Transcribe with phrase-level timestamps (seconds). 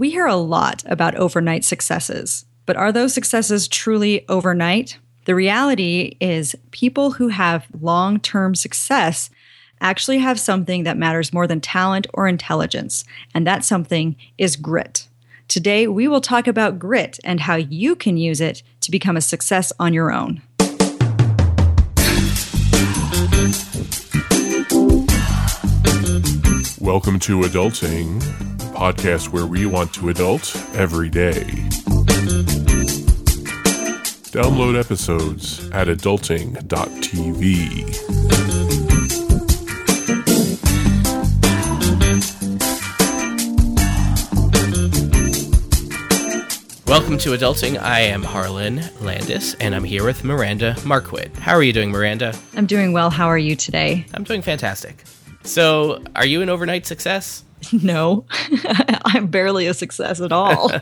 [0.00, 4.98] We hear a lot about overnight successes, but are those successes truly overnight?
[5.26, 9.28] The reality is, people who have long term success
[9.78, 15.06] actually have something that matters more than talent or intelligence, and that something is grit.
[15.48, 19.20] Today, we will talk about grit and how you can use it to become a
[19.20, 20.40] success on your own.
[26.80, 28.20] Welcome to Adulting,
[28.72, 31.42] podcast where we want to adult every day.
[34.32, 36.56] Download episodes at adulting.tv.
[46.86, 47.78] Welcome to Adulting.
[47.78, 51.36] I am Harlan Landes, and I'm here with Miranda Marquit.
[51.36, 52.34] How are you doing, Miranda?
[52.56, 53.10] I'm doing well.
[53.10, 54.06] How are you today?
[54.14, 55.04] I'm doing fantastic.
[55.42, 57.44] So, are you an overnight success?
[57.72, 58.24] No,
[59.04, 60.72] I'm barely a success at all.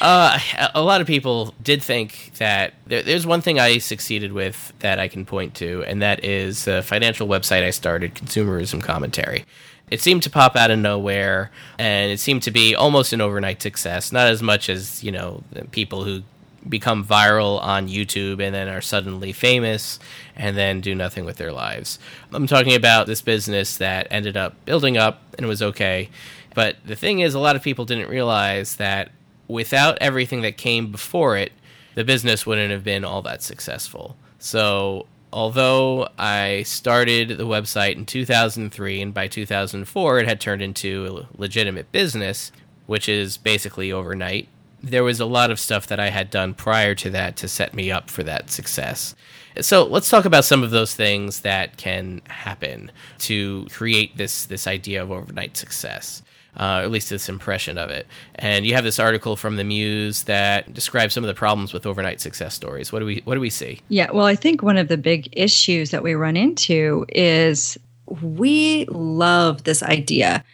[0.00, 0.38] Uh,
[0.74, 4.98] a lot of people did think that there, there's one thing I succeeded with that
[4.98, 9.44] I can point to, and that is a financial website I started, Consumerism Commentary.
[9.92, 13.62] It seemed to pop out of nowhere, and it seemed to be almost an overnight
[13.62, 14.10] success.
[14.10, 16.22] Not as much as you know people who
[16.68, 19.98] become viral on YouTube and then are suddenly famous
[20.36, 21.98] and then do nothing with their lives.
[22.32, 26.08] I'm talking about this business that ended up building up and was okay.
[26.54, 29.10] But the thing is, a lot of people didn't realize that
[29.48, 31.52] without everything that came before it,
[31.94, 34.16] the business wouldn't have been all that successful.
[34.38, 41.26] So, although I started the website in 2003 and by 2004 it had turned into
[41.36, 42.52] a legitimate business,
[42.86, 44.48] which is basically overnight,
[44.82, 47.74] there was a lot of stuff that I had done prior to that to set
[47.74, 49.14] me up for that success.
[49.60, 54.66] So let's talk about some of those things that can happen to create this this
[54.66, 56.22] idea of overnight success.
[56.54, 58.06] Uh, or at least this impression of it.
[58.34, 61.86] And you have this article from the Muse that describes some of the problems with
[61.86, 62.92] overnight success stories.
[62.92, 63.80] What do we what do we see?
[63.88, 67.78] Yeah, well, I think one of the big issues that we run into is
[68.20, 70.44] we love this idea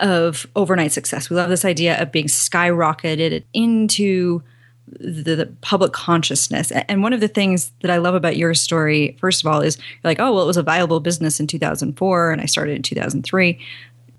[0.00, 1.30] of overnight success.
[1.30, 4.42] We love this idea of being skyrocketed into
[4.98, 6.72] the, the, public consciousness.
[6.72, 9.78] And one of the things that I love about your story, first of all, is
[10.02, 13.58] like, oh, well, it was a viable business in 2004 and I started in 2003,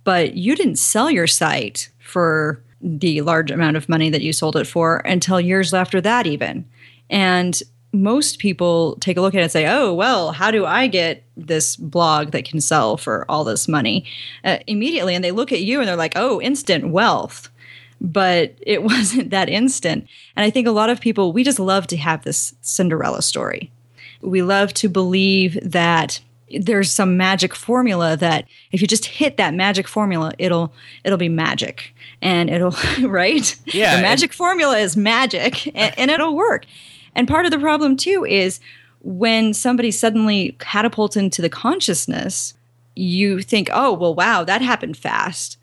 [0.04, 4.56] but you didn't sell your site for the large amount of money that you sold
[4.56, 6.66] it for until years after that, even.
[7.10, 7.62] And
[7.94, 11.24] most people take a look at it and say, oh, well, how do I get
[11.36, 14.06] this blog that can sell for all this money
[14.44, 15.14] uh, immediately?
[15.14, 17.50] And they look at you and they're like, oh, instant wealth.
[18.00, 20.08] But it wasn't that instant.
[20.36, 23.72] And I think a lot of people, we just love to have this Cinderella story.
[24.22, 26.22] We love to believe that
[26.60, 30.74] there's some magic formula that if you just hit that magic formula it'll
[31.06, 32.76] it'll be magic and it'll
[33.08, 36.66] right yeah the magic formula is magic and, and it'll work
[37.16, 38.60] and part of the problem too is
[39.02, 42.54] when somebody suddenly catapults into the consciousness,
[42.96, 45.58] you think, oh, well, wow, that happened fast.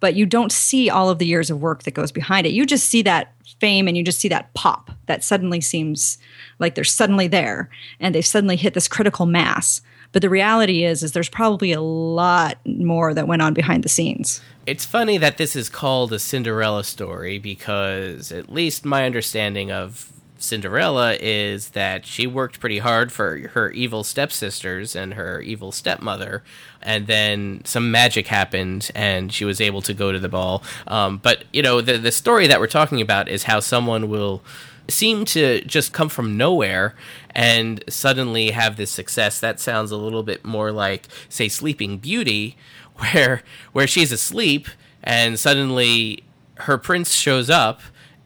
[0.00, 2.52] But you don't see all of the years of work that goes behind it.
[2.52, 6.18] You just see that fame and you just see that pop that suddenly seems
[6.58, 7.70] like they're suddenly there
[8.00, 9.80] and they've suddenly hit this critical mass.
[10.10, 13.88] But the reality is, is there's probably a lot more that went on behind the
[13.88, 14.42] scenes.
[14.66, 20.12] It's funny that this is called a Cinderella story because, at least my understanding of
[20.42, 26.42] Cinderella is that she worked pretty hard for her evil stepsisters and her evil stepmother,
[26.82, 30.62] and then some magic happened and she was able to go to the ball.
[30.86, 34.42] Um, but you know, the the story that we're talking about is how someone will
[34.88, 36.94] seem to just come from nowhere
[37.34, 39.40] and suddenly have this success.
[39.40, 42.56] That sounds a little bit more like, say, Sleeping Beauty,
[42.96, 43.42] where
[43.72, 44.68] where she's asleep
[45.02, 46.22] and suddenly
[46.56, 47.80] her prince shows up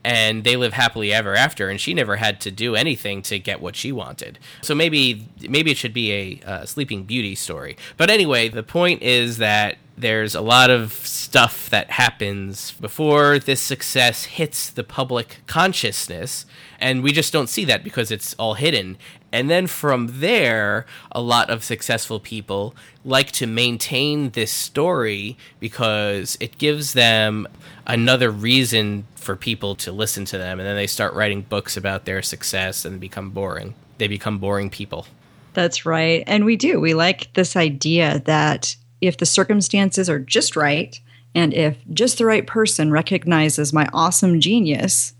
[0.07, 3.61] and they live happily ever after and she never had to do anything to get
[3.61, 4.39] what she wanted.
[4.63, 7.77] So maybe maybe it should be a uh, sleeping beauty story.
[7.97, 13.61] But anyway the point is that there's a lot of stuff that happens before this
[13.61, 16.47] success hits the public consciousness
[16.79, 18.99] and we just don't see that because it's all hidden
[19.37, 22.75] and then from there, a lot of successful people
[23.05, 27.47] like to maintain this story because it gives them
[27.87, 30.59] another reason for people to listen to them.
[30.59, 33.75] And then they start writing books about their success and become boring.
[33.99, 35.07] They become boring people.
[35.53, 36.25] That's right.
[36.27, 36.81] And we do.
[36.81, 40.99] We like this idea that if the circumstances are just right,
[41.35, 45.13] and if just the right person recognizes my awesome genius,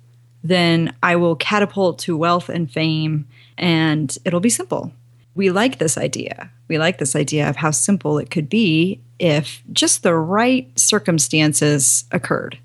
[0.43, 3.27] then I will catapult to wealth and fame
[3.59, 4.93] and it'll be simple.
[5.35, 6.51] We like this idea.
[6.69, 12.05] We like this idea of how simple it could be if just the right circumstances
[12.11, 12.59] occurred.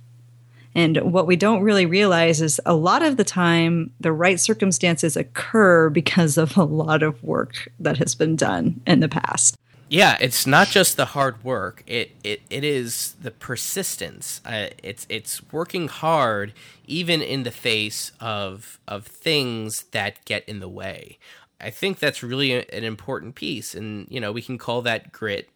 [0.73, 5.17] And what we don't really realize is a lot of the time, the right circumstances
[5.17, 9.57] occur because of a lot of work that has been done in the past.
[9.91, 11.83] Yeah, it's not just the hard work.
[11.85, 14.39] It it, it is the persistence.
[14.45, 16.53] Uh, it's it's working hard
[16.87, 21.19] even in the face of of things that get in the way.
[21.59, 25.11] I think that's really a, an important piece, and you know we can call that
[25.11, 25.49] grit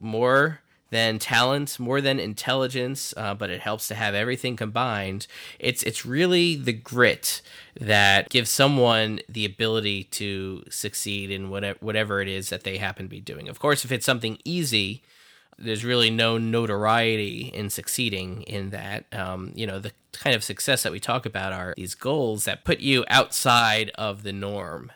[0.00, 0.61] more
[0.92, 5.26] than talent, more than intelligence, uh, but it helps to have everything combined.
[5.58, 7.40] It's it's really the grit
[7.80, 13.06] that gives someone the ability to succeed in whatever whatever it is that they happen
[13.06, 13.48] to be doing.
[13.48, 15.02] Of course, if it's something easy,
[15.58, 19.06] there's really no notoriety in succeeding in that.
[19.14, 22.64] Um, you know, the kind of success that we talk about are these goals that
[22.64, 24.92] put you outside of the norm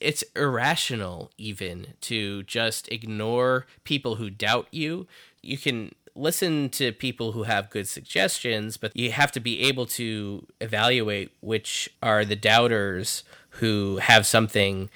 [0.00, 5.06] it's irrational even to just ignore people who doubt you.
[5.42, 9.86] You can listen to people who have good suggestions, but you have to be able
[9.86, 14.90] to evaluate which are the doubters who have something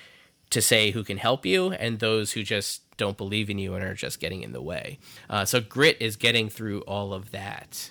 [0.50, 3.85] to say who can help you and those who just don't believe in you and
[3.85, 4.99] are just getting in the way.
[5.29, 7.91] Uh, so grit is getting through all of that.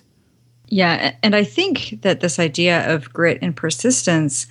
[0.68, 4.46] Yeah, and I think that this idea of grit and persistence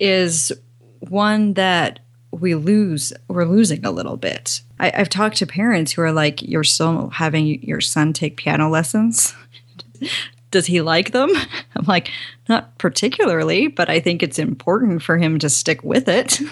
[0.00, 0.52] is
[1.00, 2.00] one that
[2.32, 4.62] we lose we're losing a little bit.
[4.78, 8.68] I, have talked to parents who are like you're still having your son take piano
[8.68, 9.34] lessons.
[10.50, 11.30] Does he like them?
[11.76, 12.10] I'm like
[12.48, 16.40] not particularly but i think it's important for him to stick with it.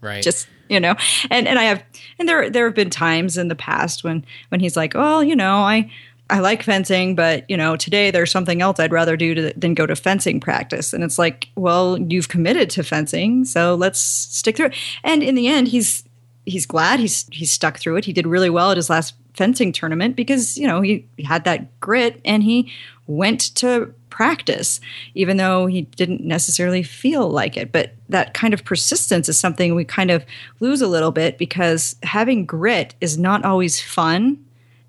[0.00, 0.22] Right.
[0.22, 0.96] Just you know
[1.30, 1.82] and and i have
[2.18, 5.34] and there there have been times in the past when when he's like oh you
[5.34, 5.90] know i
[6.30, 9.74] I like fencing, but you know, today there's something else I'd rather do to, than
[9.74, 10.92] go to fencing practice.
[10.92, 14.74] And it's like, well, you've committed to fencing, so let's stick through it.
[15.02, 16.04] And in the end, he's
[16.46, 18.06] he's glad he's he's stuck through it.
[18.06, 21.78] He did really well at his last fencing tournament because you know he had that
[21.80, 22.72] grit and he
[23.06, 24.80] went to practice,
[25.14, 27.70] even though he didn't necessarily feel like it.
[27.70, 30.24] But that kind of persistence is something we kind of
[30.60, 34.38] lose a little bit because having grit is not always fun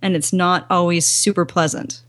[0.06, 2.04] and it's not always super pleasant.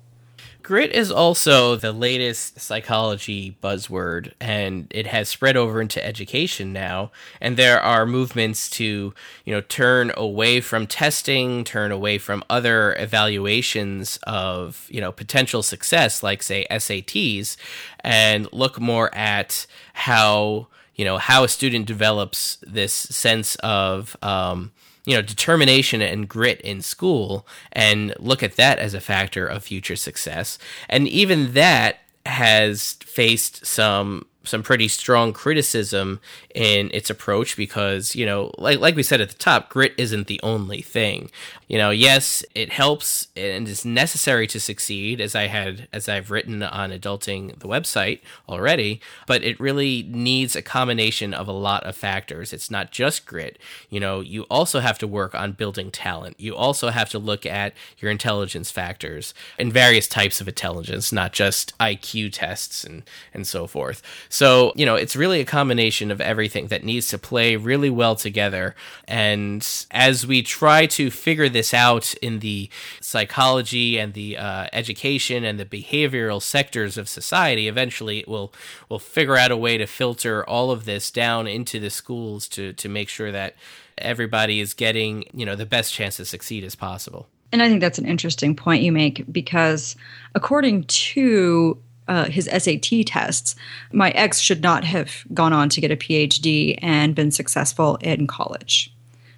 [0.62, 7.10] Grit is also the latest psychology buzzword, and it has spread over into education now.
[7.40, 9.14] And there are movements to,
[9.46, 15.62] you know, turn away from testing, turn away from other evaluations of, you know, potential
[15.62, 17.56] success, like say SATs,
[18.00, 20.66] and look more at how,
[20.96, 24.72] you know, how a student develops this sense of, um,
[25.06, 29.64] you know determination and grit in school and look at that as a factor of
[29.64, 30.58] future success.
[30.88, 36.20] And even that has faced some some pretty strong criticism
[36.54, 40.26] in its approach because you know like like we said at the top grit isn't
[40.26, 41.30] the only thing.
[41.68, 46.30] You know yes it helps and is necessary to succeed as i had as i've
[46.30, 51.84] written on adulting the website already but it really needs a combination of a lot
[51.84, 52.52] of factors.
[52.52, 53.58] It's not just grit.
[53.90, 56.38] You know you also have to work on building talent.
[56.38, 61.32] You also have to look at your intelligence factors and various types of intelligence not
[61.32, 63.02] just iq tests and
[63.34, 64.02] and so forth
[64.36, 68.14] so, you know, it's really a combination of everything that needs to play really well
[68.14, 68.74] together.
[69.08, 72.68] And as we try to figure this out in the
[73.00, 78.52] psychology and the uh, education and the behavioral sectors of society, eventually it will
[78.90, 82.74] will figure out a way to filter all of this down into the schools to
[82.74, 83.54] to make sure that
[83.96, 87.26] everybody is getting, you know, the best chance to succeed as possible.
[87.52, 89.96] And I think that's an interesting point you make because
[90.34, 93.56] according to uh, his SAT tests,
[93.92, 98.26] my ex should not have gone on to get a PhD and been successful in
[98.26, 98.92] college.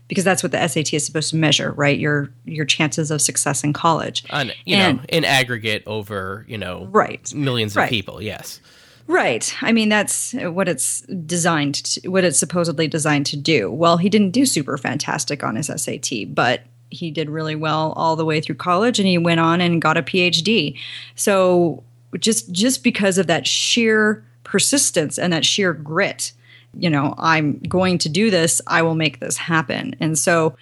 [0.08, 1.98] Because that's what the SAT is supposed to measure, right?
[1.98, 4.24] Your your chances of success in college.
[4.30, 7.32] On, you and, know, in aggregate over, you know, right.
[7.34, 8.60] millions of people, yes.
[9.06, 9.54] Right.
[9.62, 13.70] I mean, that's what it's designed to, what it's supposedly designed to do.
[13.70, 18.16] Well, he didn't do super fantastic on his SAT, but he did really well all
[18.16, 20.78] the way through college and he went on and got a PhD.
[21.14, 21.82] So
[22.18, 26.32] just just because of that sheer persistence and that sheer grit
[26.74, 29.96] you know i'm going to do this i will make this happen.
[30.00, 30.56] And so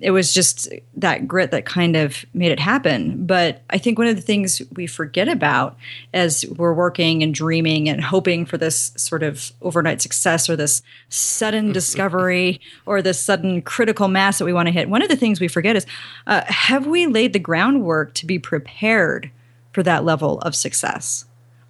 [0.00, 3.26] it was just that grit that kind of made it happen.
[3.26, 5.76] But i think one of the things we forget about
[6.14, 10.82] as we're working and dreaming and hoping for this sort of overnight success or this
[11.10, 15.16] sudden discovery or this sudden critical mass that we want to hit one of the
[15.16, 15.86] things we forget is
[16.26, 19.30] uh, have we laid the groundwork to be prepared
[19.72, 21.24] for that level of success?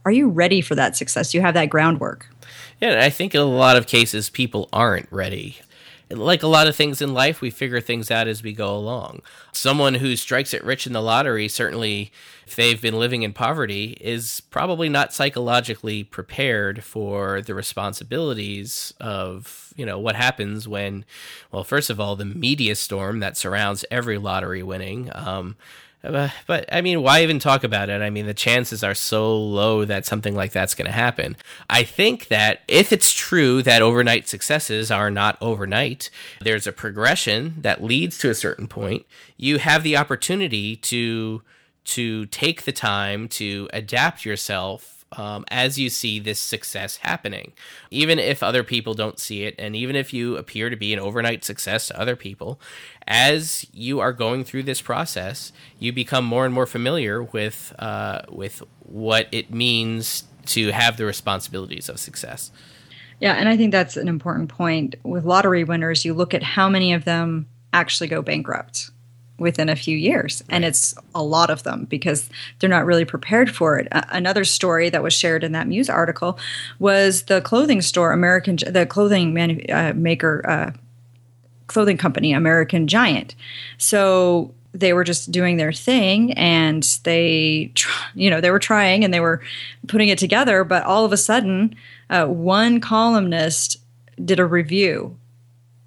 [0.04, 1.32] Are you ready for that success?
[1.32, 2.28] Do you have that groundwork?
[2.80, 5.58] Yeah, I think in a lot of cases people aren't ready.
[6.08, 9.20] like a lot of things in life, we figure things out as we go along.
[9.52, 12.10] Someone who strikes it rich in the lottery, certainly,
[12.46, 19.69] if they've been living in poverty, is probably not psychologically prepared for the responsibilities of,
[19.80, 21.06] you know, what happens when,
[21.50, 25.10] well, first of all, the media storm that surrounds every lottery winning.
[25.14, 25.56] Um,
[26.04, 28.02] uh, but I mean, why even talk about it?
[28.02, 31.34] I mean, the chances are so low that something like that's going to happen.
[31.70, 36.10] I think that if it's true that overnight successes are not overnight,
[36.42, 39.06] there's a progression that leads to a certain point.
[39.38, 41.40] You have the opportunity to
[41.86, 47.52] to take the time to adapt yourself um, as you see this success happening.
[47.90, 51.00] Even if other people don't see it, and even if you appear to be an
[51.00, 52.60] overnight success to other people,
[53.06, 58.22] as you are going through this process, you become more and more familiar with uh,
[58.28, 62.50] with what it means to have the responsibilities of success.
[63.20, 64.94] Yeah, and I think that's an important point.
[65.02, 68.90] With lottery winners, you look at how many of them actually go bankrupt
[69.40, 70.42] within a few years.
[70.42, 70.56] Right.
[70.56, 72.28] And it's a lot of them because
[72.58, 73.88] they're not really prepared for it.
[73.90, 76.38] Uh, another story that was shared in that Muse article
[76.78, 80.70] was the clothing store, American, the clothing manu- uh, maker, uh,
[81.66, 83.34] clothing company, American Giant.
[83.78, 87.72] So they were just doing their thing and they,
[88.14, 89.40] you know, they were trying and they were
[89.88, 90.62] putting it together.
[90.62, 91.74] But all of a sudden,
[92.08, 93.78] uh, one columnist
[94.24, 95.16] did a review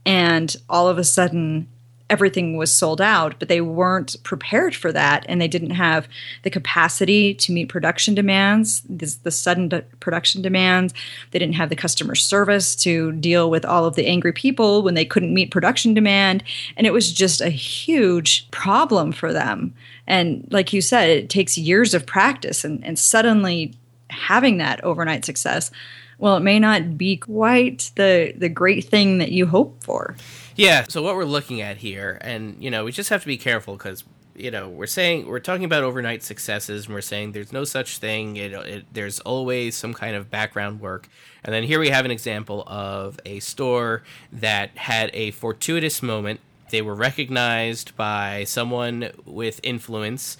[0.05, 1.67] and all of a sudden
[2.13, 6.07] everything was sold out, but they weren't prepared for that, and they didn't have
[6.43, 10.93] the capacity to meet production demands, this, the sudden de- production demands.
[11.31, 14.93] They didn't have the customer service to deal with all of the angry people when
[14.93, 16.43] they couldn't meet production demand,
[16.77, 19.73] and it was just a huge problem for them.
[20.05, 23.73] And like you said, it takes years of practice, and, and suddenly
[24.11, 25.71] having that overnight success
[26.19, 30.15] well, it may not be quite the the great thing that you hope for.
[30.55, 30.85] Yeah.
[30.87, 33.75] So what we're looking at here, and you know, we just have to be careful
[33.75, 34.03] because
[34.35, 37.97] you know we're saying we're talking about overnight successes, and we're saying there's no such
[37.97, 38.33] thing.
[38.33, 41.09] Know, it, there's always some kind of background work,
[41.43, 46.39] and then here we have an example of a store that had a fortuitous moment.
[46.69, 50.37] They were recognized by someone with influence,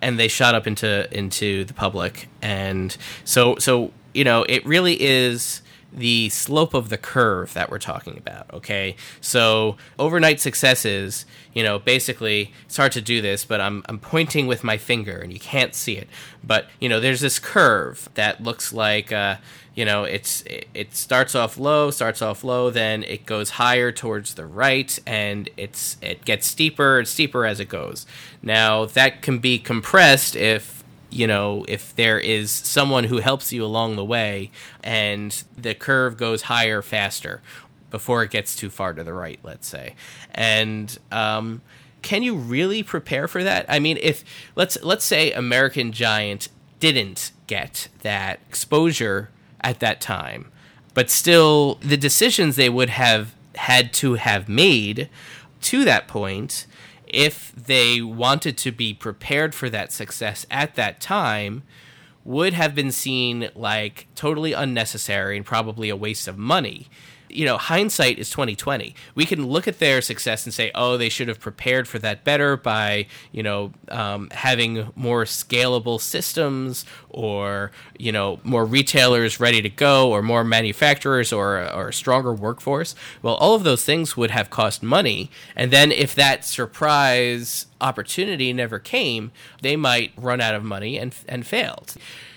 [0.00, 2.28] and they shot up into into the public.
[2.40, 5.62] And so so you know, it really is
[5.92, 8.52] the slope of the curve that we're talking about.
[8.52, 13.98] Okay, so overnight successes, you know, basically it's hard to do this, but I'm I'm
[13.98, 16.08] pointing with my finger and you can't see it,
[16.42, 19.12] but you know, there's this curve that looks like.
[19.12, 19.36] Uh,
[19.74, 24.34] you know, it's it starts off low, starts off low, then it goes higher towards
[24.34, 28.04] the right, and it's it gets steeper and steeper as it goes.
[28.42, 30.81] Now that can be compressed if
[31.12, 34.50] you know, if there is someone who helps you along the way
[34.82, 37.42] and the curve goes higher faster
[37.90, 39.94] before it gets too far to the right, let's say.
[40.34, 41.60] And um,
[42.00, 43.66] can you really prepare for that?
[43.68, 44.24] I mean, if
[44.56, 46.48] let's let's say American Giant
[46.80, 50.50] didn't get that exposure at that time,
[50.94, 55.08] but still the decisions they would have had to have made
[55.60, 56.66] to that point
[57.12, 61.62] if they wanted to be prepared for that success at that time,
[62.24, 66.88] would have been seen like totally unnecessary and probably a waste of money
[67.32, 68.94] you know, hindsight is twenty twenty.
[69.14, 72.24] We can look at their success and say, oh, they should have prepared for that
[72.24, 79.62] better by, you know, um, having more scalable systems, or you know, more retailers ready
[79.62, 82.94] to go, or more manufacturers, or or a stronger workforce.
[83.22, 88.52] Well, all of those things would have cost money, and then if that surprise opportunity
[88.52, 91.94] never came, they might run out of money and and failed.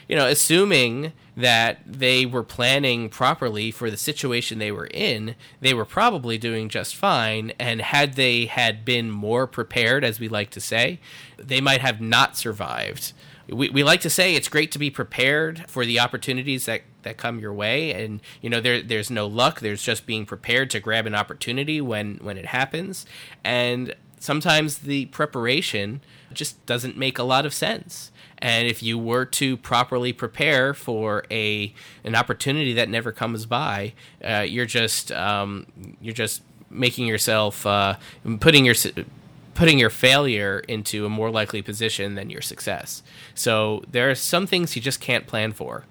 [0.08, 5.74] You know, assuming that they were planning properly for the situation they were in, they
[5.74, 7.52] were probably doing just fine.
[7.60, 11.00] And had they had been more prepared, as we like to say,
[11.38, 13.14] they might have not survived.
[13.48, 17.18] We, we like to say it's great to be prepared for the opportunities that, that
[17.18, 17.92] come your way.
[17.92, 19.60] And, you know, there, there's no luck.
[19.60, 23.06] There's just being prepared to grab an opportunity when, when it happens.
[23.44, 26.02] And sometimes the preparation
[26.34, 28.12] just doesn't make a lot of sense.
[28.46, 31.74] And if you were to properly prepare for a
[32.04, 35.66] an opportunity that never comes by, uh, you're just um,
[36.00, 37.96] you're just making yourself uh,
[38.40, 38.76] putting your
[39.56, 43.02] putting your failure into a more likely position than your success.
[43.34, 45.86] So there are some things you just can't plan for.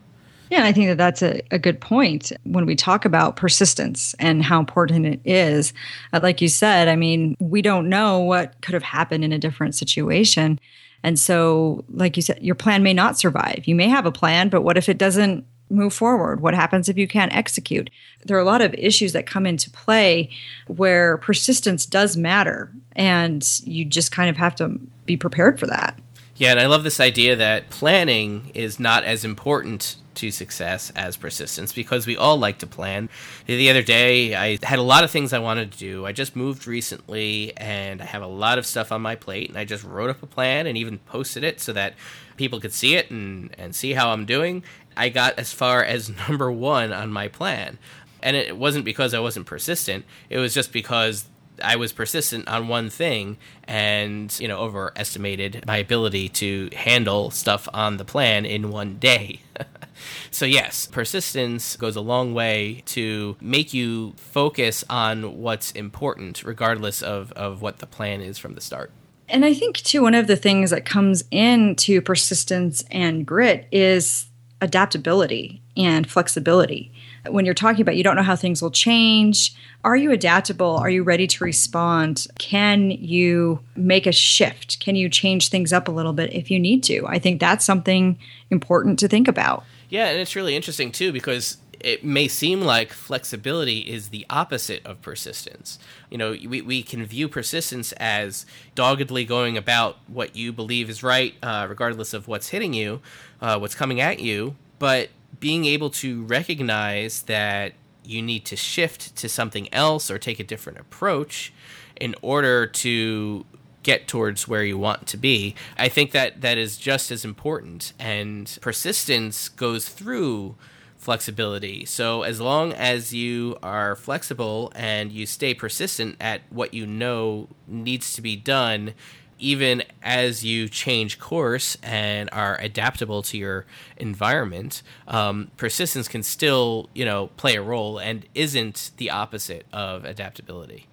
[0.48, 4.14] Yeah, and I think that that's a, a good point when we talk about persistence
[4.20, 5.72] and how important it is.
[6.12, 9.38] Uh, like you said, I mean, we don't know what could have happened in a
[9.40, 10.60] different situation.
[11.04, 13.64] And so, like you said, your plan may not survive.
[13.66, 16.40] You may have a plan, but what if it doesn't move forward?
[16.40, 17.90] What happens if you can't execute?
[18.24, 20.30] There are a lot of issues that come into play
[20.66, 25.98] where persistence does matter, and you just kind of have to be prepared for that.
[26.36, 31.16] Yeah, and I love this idea that planning is not as important to success as
[31.16, 33.08] persistence because we all like to plan.
[33.46, 36.06] The other day, I had a lot of things I wanted to do.
[36.06, 39.58] I just moved recently and I have a lot of stuff on my plate, and
[39.58, 41.94] I just wrote up a plan and even posted it so that
[42.36, 44.64] people could see it and, and see how I'm doing.
[44.96, 47.78] I got as far as number one on my plan.
[48.22, 51.26] And it wasn't because I wasn't persistent, it was just because
[51.62, 57.68] I was persistent on one thing and, you know, overestimated my ability to handle stuff
[57.72, 59.40] on the plan in one day.
[60.30, 67.02] so, yes, persistence goes a long way to make you focus on what's important, regardless
[67.02, 68.90] of, of what the plan is from the start.
[69.28, 74.26] And I think, too, one of the things that comes into persistence and grit is
[74.60, 76.92] adaptability and flexibility.
[77.28, 80.76] When you're talking about you don't know how things will change, are you adaptable?
[80.76, 82.26] Are you ready to respond?
[82.38, 84.80] Can you make a shift?
[84.80, 87.06] Can you change things up a little bit if you need to?
[87.06, 88.18] I think that's something
[88.50, 89.64] important to think about.
[89.94, 94.84] Yeah, and it's really interesting too because it may seem like flexibility is the opposite
[94.84, 95.78] of persistence.
[96.10, 101.04] You know, we, we can view persistence as doggedly going about what you believe is
[101.04, 103.02] right, uh, regardless of what's hitting you,
[103.40, 104.56] uh, what's coming at you.
[104.80, 107.74] But being able to recognize that
[108.04, 111.52] you need to shift to something else or take a different approach
[111.94, 113.46] in order to
[113.84, 115.54] get towards where you want to be.
[115.78, 120.56] I think that that is just as important and persistence goes through
[120.96, 121.84] flexibility.
[121.84, 127.48] So as long as you are flexible and you stay persistent at what you know
[127.68, 128.94] needs to be done,
[129.38, 133.66] even as you change course and are adaptable to your
[133.98, 140.04] environment, um, persistence can still, you know, play a role and isn't the opposite of
[140.06, 140.86] adaptability.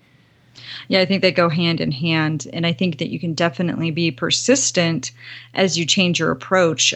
[0.87, 2.47] Yeah, I think they go hand in hand.
[2.53, 5.11] And I think that you can definitely be persistent
[5.53, 6.93] as you change your approach.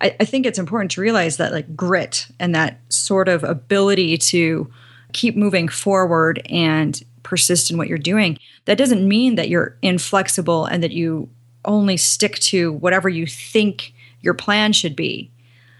[0.00, 4.18] I, I think it's important to realize that, like, grit and that sort of ability
[4.18, 4.70] to
[5.12, 10.66] keep moving forward and persist in what you're doing, that doesn't mean that you're inflexible
[10.66, 11.28] and that you
[11.64, 15.30] only stick to whatever you think your plan should be.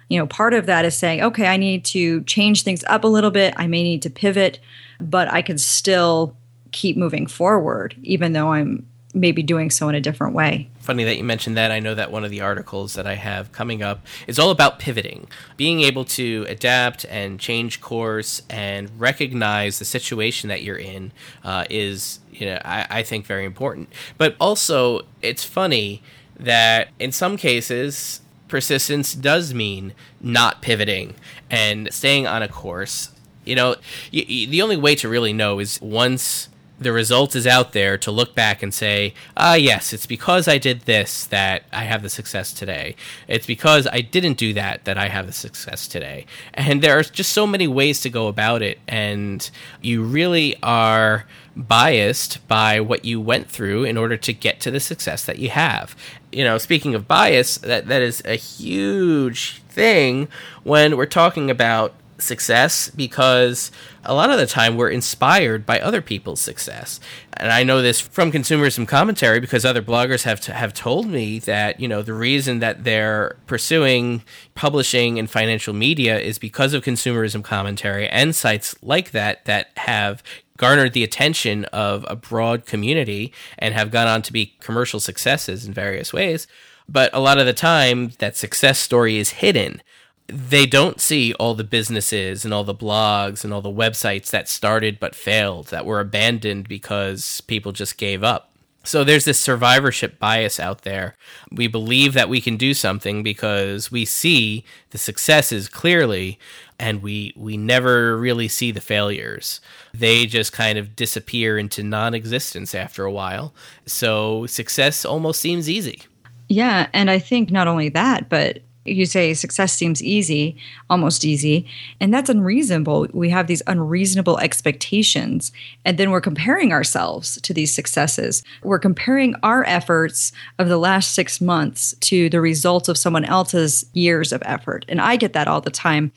[0.08, 3.08] You know, part of that is saying, okay, I need to change things up a
[3.08, 3.54] little bit.
[3.56, 4.60] I may need to pivot,
[5.00, 6.36] but I can still
[6.72, 10.70] keep moving forward, even though I'm maybe doing so in a different way.
[10.80, 11.70] Funny that you mentioned that.
[11.70, 14.78] I know that one of the articles that I have coming up is all about
[14.78, 21.12] pivoting, being able to adapt and change course and recognize the situation that you're in
[21.44, 23.92] uh, is, you know, I, I think very important.
[24.16, 26.02] But also, it's funny
[26.40, 31.14] that in some cases, persistence does mean not pivoting
[31.50, 33.10] and staying on a course.
[33.44, 33.70] You know,
[34.12, 36.48] y- y- the only way to really know is once
[36.82, 40.58] the result is out there to look back and say, ah, yes, it's because I
[40.58, 42.96] did this that I have the success today.
[43.28, 46.26] It's because I didn't do that that I have the success today.
[46.54, 48.78] And there are just so many ways to go about it.
[48.86, 49.48] And
[49.80, 54.80] you really are biased by what you went through in order to get to the
[54.80, 55.94] success that you have.
[56.30, 60.28] You know, speaking of bias, that, that is a huge thing
[60.62, 63.70] when we're talking about success because
[64.04, 67.00] a lot of the time we're inspired by other people's success.
[67.36, 71.38] And I know this from consumerism commentary because other bloggers have to, have told me
[71.40, 74.22] that, you know, the reason that they're pursuing
[74.54, 80.22] publishing and financial media is because of consumerism commentary and sites like that that have
[80.56, 85.66] garnered the attention of a broad community and have gone on to be commercial successes
[85.66, 86.46] in various ways.
[86.88, 89.82] But a lot of the time, that success story is hidden
[90.26, 94.48] they don't see all the businesses and all the blogs and all the websites that
[94.48, 98.52] started but failed, that were abandoned because people just gave up.
[98.84, 101.14] So there's this survivorship bias out there.
[101.52, 106.38] We believe that we can do something because we see the successes clearly
[106.80, 109.60] and we we never really see the failures.
[109.94, 113.54] They just kind of disappear into non-existence after a while.
[113.86, 116.02] So success almost seems easy.
[116.48, 120.56] Yeah, and I think not only that, but you say success seems easy,
[120.90, 121.66] almost easy,
[122.00, 123.06] and that's unreasonable.
[123.12, 125.52] We have these unreasonable expectations,
[125.84, 128.42] and then we're comparing ourselves to these successes.
[128.62, 133.86] We're comparing our efforts of the last six months to the results of someone else's
[133.92, 134.84] years of effort.
[134.88, 136.12] And I get that all the time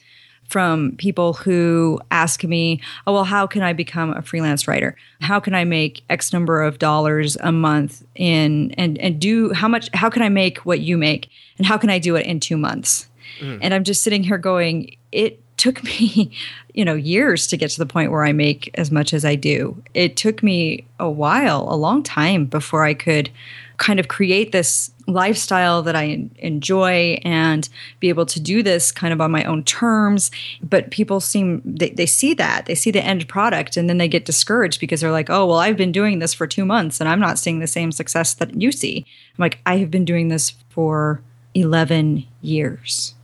[0.47, 4.95] from people who ask me, oh, well, how can I become a freelance writer?
[5.21, 9.67] How can I make X number of dollars a month in and, and do how
[9.67, 11.29] much, how can I make what you make?
[11.57, 13.07] And how can I do it in two months?
[13.39, 13.59] Mm.
[13.61, 16.31] And I'm just sitting here going, it took me,
[16.73, 19.35] you know, years to get to the point where I make as much as I
[19.35, 19.81] do.
[19.93, 23.29] It took me a while, a long time before I could
[23.77, 27.67] kind of create this lifestyle that I enjoy and
[27.99, 30.31] be able to do this kind of on my own terms.
[30.61, 34.07] But people seem, they, they see that, they see the end product, and then they
[34.07, 37.09] get discouraged because they're like, oh, well, I've been doing this for two months and
[37.09, 39.05] I'm not seeing the same success that you see.
[39.37, 41.21] I'm like, I have been doing this for
[41.53, 43.14] 11 years.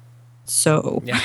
[0.45, 1.19] So, Yeah.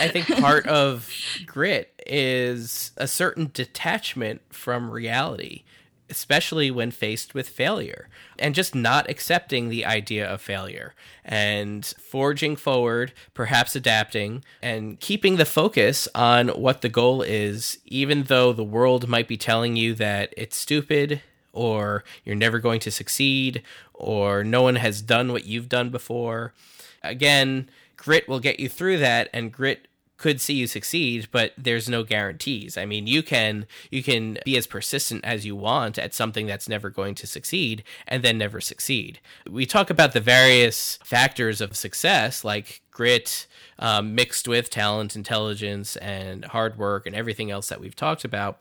[0.00, 1.10] I think part of
[1.46, 5.64] grit is a certain detachment from reality,
[6.08, 12.56] especially when faced with failure, and just not accepting the idea of failure and forging
[12.56, 18.64] forward, perhaps adapting, and keeping the focus on what the goal is, even though the
[18.64, 21.20] world might be telling you that it's stupid
[21.52, 26.54] or you're never going to succeed or no one has done what you've done before.
[27.02, 27.68] Again,
[27.98, 32.02] grit will get you through that and grit could see you succeed but there's no
[32.02, 32.78] guarantees.
[32.78, 36.68] I mean you can you can be as persistent as you want at something that's
[36.68, 39.20] never going to succeed and then never succeed.
[39.48, 43.46] We talk about the various factors of success like grit
[43.78, 48.58] um, mixed with talent intelligence and hard work and everything else that we've talked about.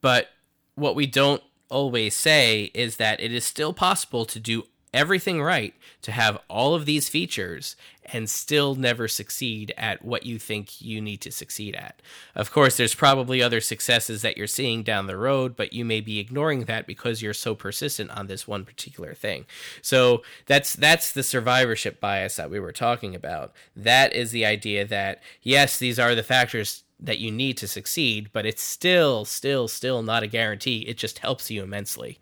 [0.00, 0.28] But
[0.74, 5.74] what we don't always say is that it is still possible to do everything right
[6.02, 7.76] to have all of these features
[8.12, 12.00] and still never succeed at what you think you need to succeed at.
[12.34, 16.00] Of course, there's probably other successes that you're seeing down the road, but you may
[16.00, 19.46] be ignoring that because you're so persistent on this one particular thing.
[19.82, 23.52] So that's that's the survivorship bias that we were talking about.
[23.74, 28.30] That is the idea that yes, these are the factors that you need to succeed,
[28.32, 30.80] but it's still still still not a guarantee.
[30.80, 32.18] It just helps you immensely.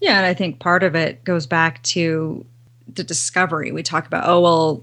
[0.00, 2.44] Yeah, and I think part of it goes back to
[2.94, 3.70] the discovery.
[3.70, 4.82] We talk about, oh, well,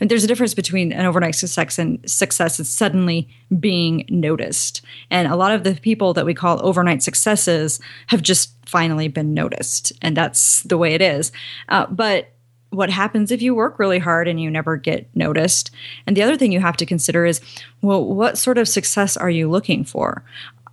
[0.00, 4.82] there's a difference between an overnight success and success and suddenly being noticed.
[5.10, 9.34] And a lot of the people that we call overnight successes have just finally been
[9.34, 9.92] noticed.
[10.00, 11.32] And that's the way it is.
[11.68, 12.32] Uh, but
[12.70, 15.70] what happens if you work really hard and you never get noticed?
[16.06, 17.40] And the other thing you have to consider is,
[17.82, 20.24] well, what sort of success are you looking for?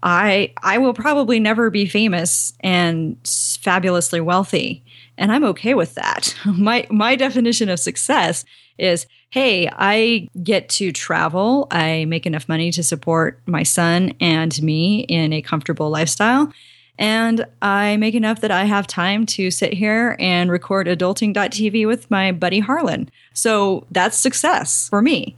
[0.04, 3.18] I I will probably never be famous and
[3.62, 4.84] fabulously wealthy,
[5.18, 6.36] and I'm okay with that.
[6.46, 8.46] My my definition of success
[8.78, 14.62] is hey, I get to travel, I make enough money to support my son and
[14.62, 16.54] me in a comfortable lifestyle,
[16.98, 22.10] and I make enough that I have time to sit here and record adulting.tv with
[22.10, 23.10] my buddy Harlan.
[23.34, 25.36] So that's success for me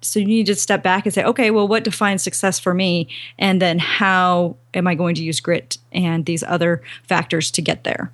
[0.00, 3.08] so you need to step back and say okay well what defines success for me?
[3.38, 7.84] And then how am i going to use grit and these other factors to get
[7.84, 8.12] there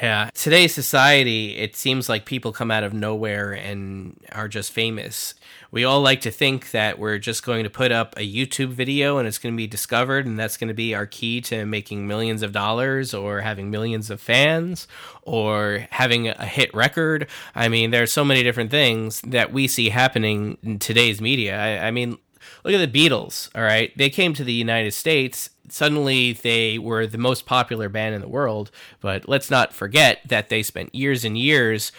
[0.00, 5.34] yeah today's society it seems like people come out of nowhere and are just famous
[5.70, 9.18] we all like to think that we're just going to put up a YouTube video
[9.18, 12.06] and it's going to be discovered, and that's going to be our key to making
[12.06, 14.88] millions of dollars or having millions of fans
[15.22, 17.28] or having a hit record.
[17.54, 21.60] I mean, there are so many different things that we see happening in today's media.
[21.60, 22.16] I, I mean,
[22.64, 23.96] look at the Beatles, all right?
[23.96, 25.50] They came to the United States.
[25.70, 28.70] Suddenly, they were the most popular band in the world.
[29.00, 31.92] But let's not forget that they spent years and years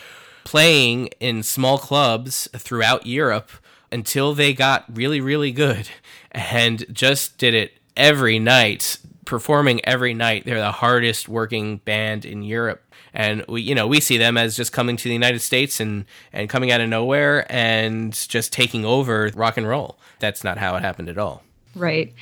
[0.43, 3.51] playing in small clubs throughout Europe
[3.91, 5.89] until they got really, really good
[6.31, 10.45] and just did it every night, performing every night.
[10.45, 12.83] They're the hardest working band in Europe.
[13.13, 16.05] And we, you know, we see them as just coming to the United States and,
[16.31, 19.97] and coming out of nowhere and just taking over rock and roll.
[20.19, 21.43] That's not how it happened at all.
[21.75, 22.13] Right.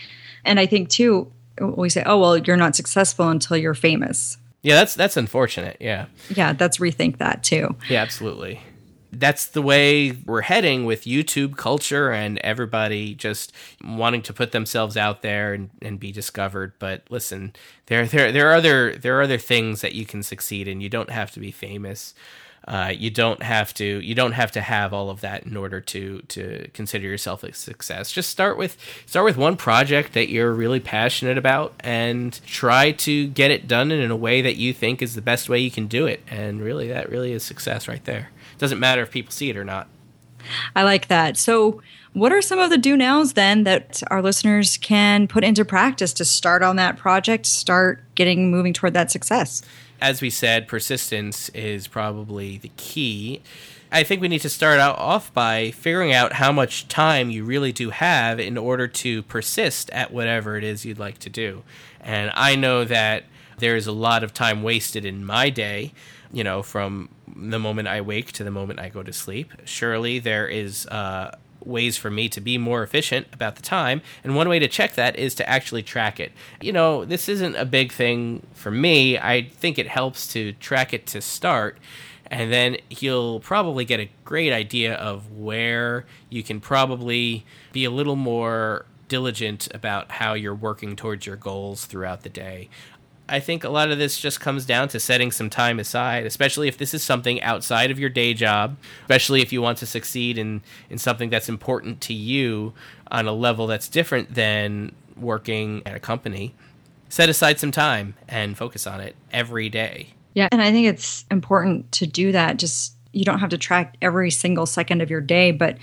[0.45, 4.37] And I think too, we say, oh, well, you're not successful until you're famous.
[4.61, 5.77] Yeah, that's that's unfortunate.
[5.79, 6.07] Yeah.
[6.29, 7.75] Yeah, that's rethink that too.
[7.89, 8.61] Yeah, absolutely.
[9.13, 14.97] That's the way we're heading with YouTube culture and everybody just wanting to put themselves
[14.97, 16.73] out there and, and be discovered.
[16.79, 17.53] But listen,
[17.85, 20.81] there there there are other there are other things that you can succeed in.
[20.81, 22.13] You don't have to be famous.
[22.67, 25.79] Uh, you don't have to you don't have to have all of that in order
[25.79, 28.11] to to consider yourself a success.
[28.11, 33.27] Just start with start with one project that you're really passionate about and try to
[33.27, 35.87] get it done in a way that you think is the best way you can
[35.87, 36.21] do it.
[36.29, 38.31] And really, that really is success right there.
[38.53, 39.87] It Doesn't matter if people see it or not.
[40.75, 41.37] I like that.
[41.37, 41.81] So,
[42.13, 46.13] what are some of the do nows then that our listeners can put into practice
[46.13, 49.61] to start on that project, start getting moving toward that success?
[50.01, 53.41] As we said, persistence is probably the key.
[53.91, 57.43] I think we need to start out off by figuring out how much time you
[57.43, 61.63] really do have in order to persist at whatever it is you'd like to do.
[62.01, 63.23] And I know that
[63.59, 65.93] there is a lot of time wasted in my day
[66.31, 69.51] you know, from the moment I wake to the moment I go to sleep.
[69.65, 71.35] Surely there is uh,
[71.67, 74.01] ways for me to be more efficient about the time.
[74.23, 76.31] And one way to check that is to actually track it.
[76.61, 79.17] You know, this isn't a big thing for me.
[79.17, 81.77] I think it helps to track it to start.
[82.29, 87.91] And then you'll probably get a great idea of where you can probably be a
[87.91, 92.69] little more diligent about how you're working towards your goals throughout the day.
[93.29, 96.67] I think a lot of this just comes down to setting some time aside, especially
[96.67, 100.37] if this is something outside of your day job, especially if you want to succeed
[100.37, 102.73] in, in something that's important to you
[103.11, 106.53] on a level that's different than working at a company.
[107.09, 110.09] Set aside some time and focus on it every day.
[110.33, 112.57] Yeah, and I think it's important to do that.
[112.57, 115.77] Just you don't have to track every single second of your day, but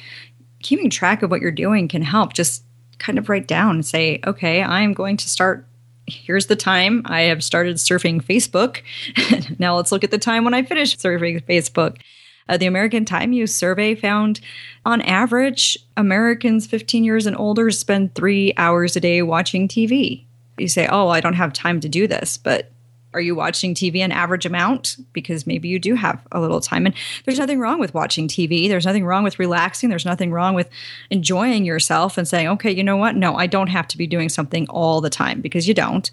[0.62, 2.32] keeping track of what you're doing can help.
[2.32, 2.62] Just
[2.98, 5.66] kind of write down and say, okay, I'm going to start
[6.06, 8.82] here's the time I have started surfing Facebook.
[9.58, 11.98] now let's look at the time when I finished surfing Facebook.
[12.48, 14.40] Uh, the American Time Use Survey found
[14.84, 20.24] on average, Americans 15 years and older spend three hours a day watching TV.
[20.58, 22.70] You say, oh, I don't have time to do this, but
[23.14, 24.96] are you watching TV an average amount?
[25.12, 26.84] Because maybe you do have a little time.
[26.84, 28.68] And there's nothing wrong with watching TV.
[28.68, 29.88] There's nothing wrong with relaxing.
[29.88, 30.68] There's nothing wrong with
[31.10, 33.16] enjoying yourself and saying, okay, you know what?
[33.16, 36.10] No, I don't have to be doing something all the time because you don't.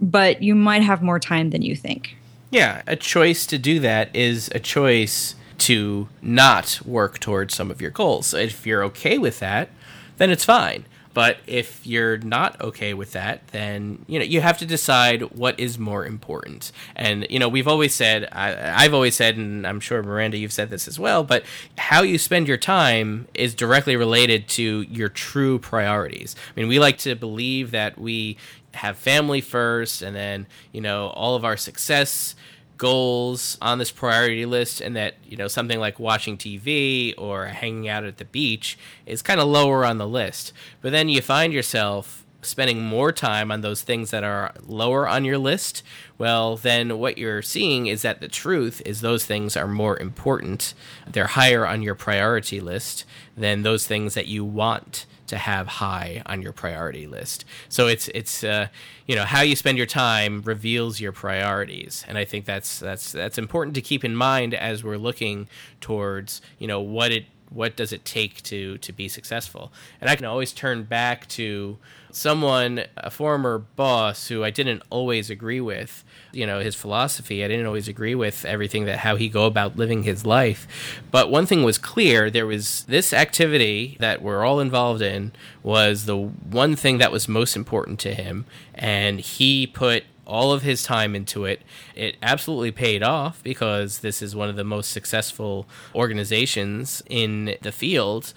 [0.00, 2.16] But you might have more time than you think.
[2.50, 7.80] Yeah, a choice to do that is a choice to not work towards some of
[7.80, 8.34] your goals.
[8.34, 9.68] If you're okay with that,
[10.16, 10.84] then it's fine.
[11.12, 15.58] But if you're not okay with that, then you know you have to decide what
[15.58, 16.72] is more important.
[16.94, 20.52] And you know we've always said, I, I've always said, and I'm sure Miranda, you've
[20.52, 21.24] said this as well.
[21.24, 21.44] But
[21.78, 26.36] how you spend your time is directly related to your true priorities.
[26.56, 28.36] I mean, we like to believe that we
[28.74, 32.36] have family first, and then you know all of our success
[32.80, 37.88] goals on this priority list and that you know something like watching TV or hanging
[37.88, 40.54] out at the beach is kind of lower on the list.
[40.80, 45.26] But then you find yourself spending more time on those things that are lower on
[45.26, 45.82] your list.
[46.16, 50.72] Well then what you're seeing is that the truth is those things are more important.
[51.06, 53.04] They're higher on your priority list
[53.36, 57.44] than those things that you want to have high on your priority list.
[57.68, 58.68] So it's it's uh,
[59.06, 63.12] you know how you spend your time reveals your priorities, and I think that's that's
[63.12, 65.48] that's important to keep in mind as we're looking
[65.80, 69.72] towards you know what it what does it take to to be successful.
[70.00, 71.78] And I can always turn back to
[72.14, 77.44] someone, a former boss who I didn't always agree with, you know, his philosophy.
[77.44, 81.00] I didn't always agree with everything that how he go about living his life.
[81.10, 86.06] But one thing was clear, there was this activity that we're all involved in was
[86.06, 90.84] the one thing that was most important to him and he put all of his
[90.84, 91.60] time into it.
[91.94, 97.72] It absolutely paid off because this is one of the most successful organizations in the
[97.72, 98.32] field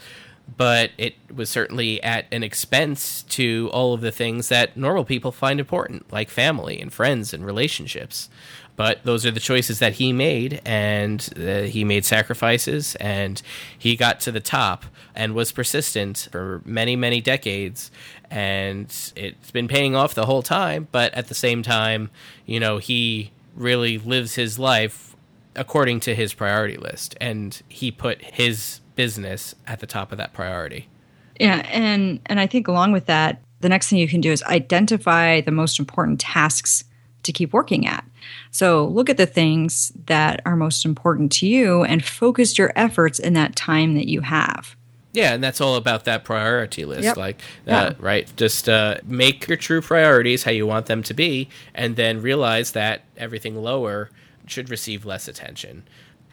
[0.57, 5.31] but it was certainly at an expense to all of the things that normal people
[5.31, 8.29] find important, like family and friends and relationships.
[8.75, 13.41] But those are the choices that he made, and uh, he made sacrifices, and
[13.77, 17.91] he got to the top and was persistent for many, many decades.
[18.31, 22.09] And it's been paying off the whole time, but at the same time,
[22.47, 25.15] you know, he really lives his life
[25.55, 30.33] according to his priority list, and he put his business at the top of that
[30.33, 30.87] priority.
[31.39, 34.43] Yeah, and and I think along with that, the next thing you can do is
[34.43, 36.83] identify the most important tasks
[37.23, 38.05] to keep working at.
[38.51, 43.19] So look at the things that are most important to you and focus your efforts
[43.19, 44.75] in that time that you have.
[45.13, 47.03] Yeah, and that's all about that priority list.
[47.03, 47.17] Yep.
[47.17, 47.93] Like, uh, yeah.
[47.99, 48.31] right?
[48.35, 52.71] Just uh, make your true priorities how you want them to be, and then realize
[52.71, 54.09] that everything lower
[54.47, 55.83] should receive less attention.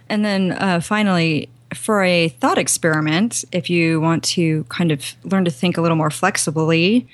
[0.09, 5.45] And then uh, finally, for a thought experiment, if you want to kind of learn
[5.45, 7.09] to think a little more flexibly,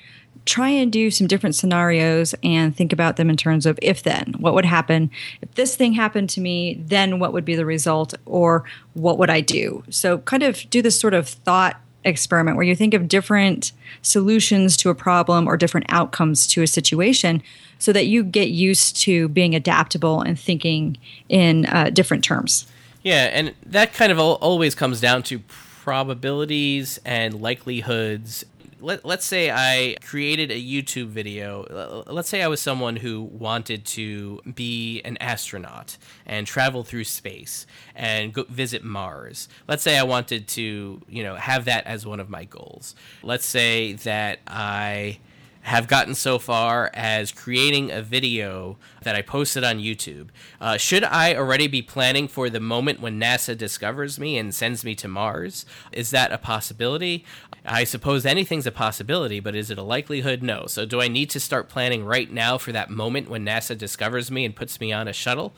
[0.45, 4.33] try and do some different scenarios and think about them in terms of if then.
[4.39, 6.81] What would happen if this thing happened to me?
[6.85, 8.13] Then what would be the result?
[8.25, 9.83] Or what would I do?
[9.89, 14.77] So, kind of do this sort of thought experiment where you think of different solutions
[14.77, 17.43] to a problem or different outcomes to a situation
[17.79, 22.65] so that you get used to being adaptable and thinking in uh, different terms.
[23.07, 28.43] Yeah, and that kind of always comes down to probabilities and likelihoods.
[28.81, 32.03] Let, let's say I created a YouTube video.
[32.05, 37.65] Let's say I was someone who wanted to be an astronaut and travel through space
[37.95, 39.47] and go visit Mars.
[39.69, 42.93] Let's say I wanted to, you know, have that as one of my goals.
[43.23, 45.19] Let's say that I
[45.67, 50.29] have gotten so far as creating a video that I posted on YouTube.
[50.61, 54.85] Uh, should I already be planning for the moment when NASA discovers me and sends
[54.85, 55.65] me to Mars?
[55.91, 57.25] Is that a possibility?
[57.65, 60.41] I suppose anything's a possibility, but is it a likelihood?
[60.41, 60.67] No.
[60.67, 64.31] So, do I need to start planning right now for that moment when NASA discovers
[64.31, 65.53] me and puts me on a shuttle?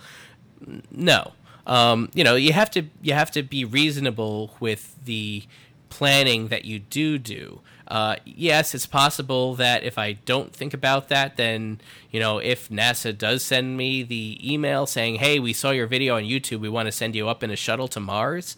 [0.90, 1.34] No.
[1.68, 5.44] Um, you know, you have to you have to be reasonable with the
[5.90, 7.62] planning that you do do.
[7.90, 12.70] Uh, yes, it's possible that if I don't think about that, then, you know, if
[12.70, 16.70] NASA does send me the email saying, hey, we saw your video on YouTube, we
[16.70, 18.56] want to send you up in a shuttle to Mars,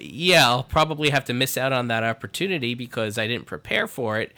[0.00, 4.18] yeah, I'll probably have to miss out on that opportunity because I didn't prepare for
[4.18, 4.32] it.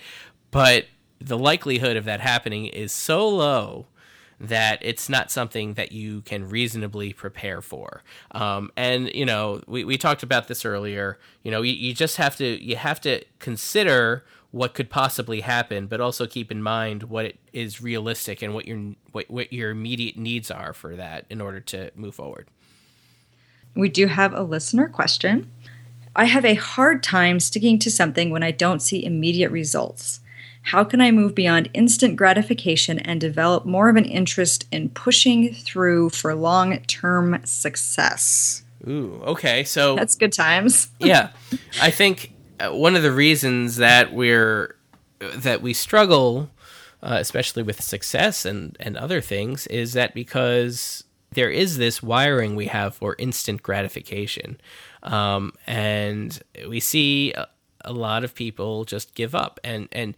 [0.50, 0.86] But
[1.20, 3.86] the likelihood of that happening is so low
[4.48, 8.02] that it's not something that you can reasonably prepare for.
[8.32, 11.18] Um, and you know, we, we talked about this earlier.
[11.42, 15.88] You know, you, you just have to you have to consider what could possibly happen,
[15.88, 20.16] but also keep in mind what is realistic and what your what, what your immediate
[20.16, 22.46] needs are for that in order to move forward.
[23.74, 25.50] We do have a listener question.
[26.14, 30.20] I have a hard time sticking to something when I don't see immediate results.
[30.64, 35.52] How can I move beyond instant gratification and develop more of an interest in pushing
[35.52, 38.64] through for long term success?
[38.88, 39.64] Ooh, okay.
[39.64, 40.88] So that's good times.
[40.98, 41.30] yeah.
[41.80, 44.76] I think uh, one of the reasons that we're
[45.20, 46.50] that we struggle
[47.02, 52.56] uh, especially with success and and other things is that because there is this wiring
[52.56, 54.58] we have for instant gratification
[55.02, 57.34] um, and we see
[57.84, 59.60] a lot of people just give up.
[59.64, 60.16] And and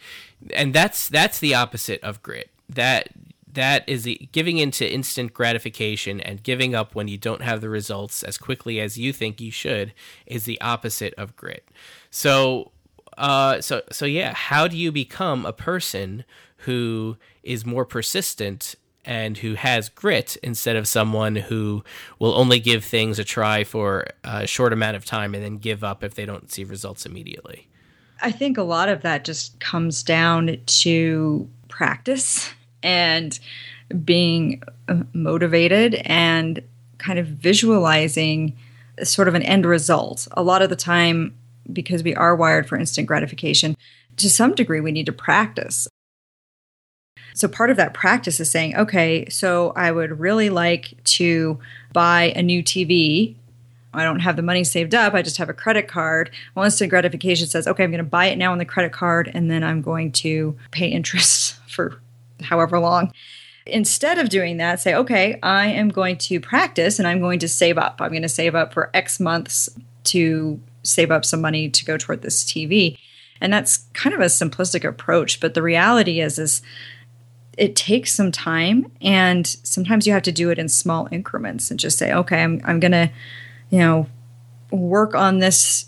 [0.54, 2.50] and that's that's the opposite of grit.
[2.68, 3.08] That
[3.52, 7.70] that is the giving into instant gratification and giving up when you don't have the
[7.70, 9.94] results as quickly as you think you should
[10.26, 11.68] is the opposite of grit.
[12.10, 12.72] So
[13.16, 16.22] uh so so yeah how do you become a person
[16.58, 18.74] who is more persistent
[19.06, 21.84] and who has grit instead of someone who
[22.18, 25.84] will only give things a try for a short amount of time and then give
[25.84, 27.68] up if they don't see results immediately.
[28.20, 33.38] I think a lot of that just comes down to practice and
[34.04, 36.62] being uh, motivated and
[36.98, 38.56] kind of visualizing
[39.02, 40.26] sort of an end result.
[40.32, 41.34] A lot of the time,
[41.72, 43.76] because we are wired for instant gratification,
[44.16, 45.86] to some degree, we need to practice.
[47.36, 51.58] So part of that practice is saying, okay, so I would really like to
[51.92, 53.34] buy a new TV.
[53.92, 55.12] I don't have the money saved up.
[55.12, 56.30] I just have a credit card.
[56.56, 59.50] Instant gratification says, okay, I'm going to buy it now on the credit card and
[59.50, 62.00] then I'm going to pay interest for
[62.40, 63.12] however long.
[63.66, 67.48] Instead of doing that, say, okay, I am going to practice and I'm going to
[67.48, 68.00] save up.
[68.00, 69.68] I'm going to save up for X months
[70.04, 72.96] to save up some money to go toward this TV.
[73.42, 76.62] And that's kind of a simplistic approach, but the reality is is
[77.56, 81.80] it takes some time and sometimes you have to do it in small increments and
[81.80, 83.10] just say okay i'm, I'm gonna
[83.70, 84.06] you know
[84.70, 85.86] work on this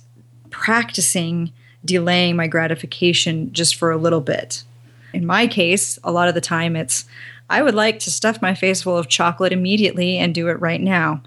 [0.51, 1.53] practicing
[1.85, 4.65] delaying my gratification just for a little bit.
[5.13, 7.05] In my case a lot of the time it's
[7.49, 10.81] i would like to stuff my face full of chocolate immediately and do it right
[10.81, 11.23] now.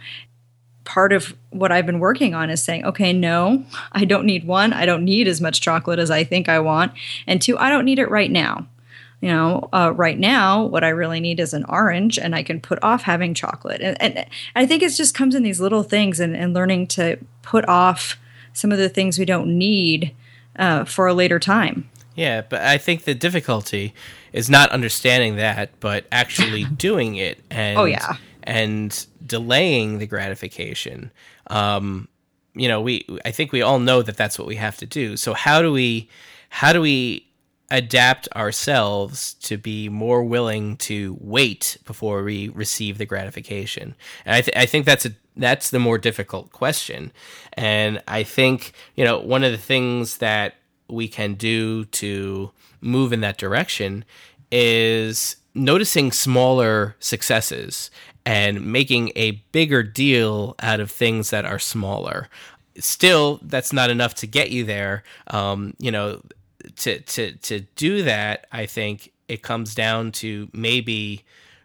[0.83, 4.73] Part of what i've been working on is saying okay no i don't need one.
[4.73, 6.93] I don't need as much chocolate as i think i want.
[7.27, 8.67] And two i don't need it right now
[9.21, 12.59] you know, uh, right now, what I really need is an orange, and I can
[12.59, 13.79] put off having chocolate.
[13.81, 17.19] And, and I think it just comes in these little things and, and, learning to
[17.43, 18.17] put off
[18.53, 20.15] some of the things we don't need
[20.57, 21.87] uh, for a later time.
[22.15, 23.93] Yeah, but I think the difficulty
[24.33, 27.39] is not understanding that, but actually doing it.
[27.51, 28.15] And, oh, yeah.
[28.43, 31.11] And delaying the gratification.
[31.47, 32.07] Um,
[32.53, 35.15] you know, we I think we all know that that's what we have to do.
[35.15, 36.09] So how do we
[36.49, 37.25] how do we
[37.71, 43.95] adapt ourselves to be more willing to wait before we receive the gratification?
[44.25, 47.11] And I, th- I think that's a that's the more difficult question.
[47.53, 50.55] And I think you know one of the things that
[50.87, 54.03] we can do to move in that direction
[54.51, 57.89] is noticing smaller successes
[58.25, 62.29] and making a bigger deal out of things that are smaller.
[62.77, 65.03] Still, that's not enough to get you there.
[65.27, 66.21] Um, you know,
[66.77, 71.23] to to to do that, I think it comes down to maybe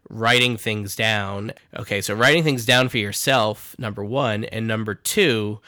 [0.08, 1.52] writing things down.
[1.76, 5.60] Okay, so writing things down for yourself, number 1, and number 2,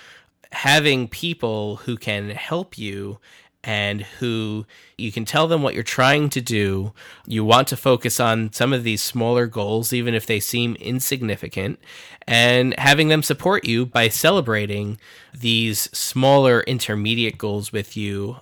[0.53, 3.19] having people who can help you
[3.65, 4.65] and who
[4.97, 6.93] you can tell them what you're trying to do.
[7.27, 11.81] You want to focus on some of these smaller goals, even if they seem insignificant,
[12.27, 14.99] and having them support you by celebrating
[15.35, 18.37] these smaller intermediate goals with you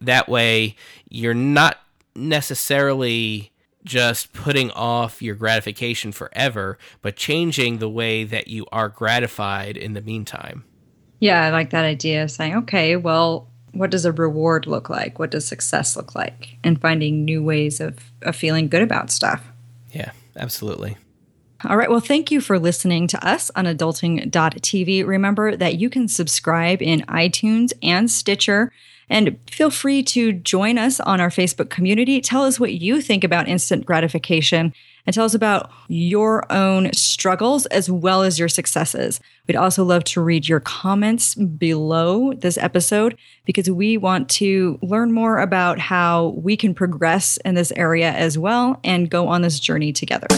[0.00, 0.76] that way,
[1.08, 1.78] you're not
[2.14, 3.52] necessarily
[3.84, 9.94] just putting off your gratification forever, but changing the way that you are gratified in
[9.94, 10.64] the meantime.
[11.18, 15.18] Yeah, I like that idea of saying, okay, well, what does a reward look like?
[15.18, 16.58] What does success look like?
[16.64, 19.42] And finding new ways of, of feeling good about stuff.
[19.92, 20.96] Yeah, absolutely.
[21.68, 21.90] All right.
[21.90, 25.06] Well, thank you for listening to us on adulting.tv.
[25.06, 28.72] Remember that you can subscribe in iTunes and Stitcher.
[29.10, 32.20] And feel free to join us on our Facebook community.
[32.20, 34.72] Tell us what you think about instant gratification
[35.04, 39.20] and tell us about your own struggles as well as your successes.
[39.48, 45.12] We'd also love to read your comments below this episode because we want to learn
[45.12, 49.58] more about how we can progress in this area as well and go on this
[49.58, 50.28] journey together.